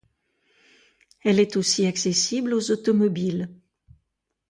Elle 1.23 1.39
est 1.39 1.57
aussi 1.57 1.85
accessible 1.85 2.55
aux 2.55 2.71
automobiles. 2.71 3.51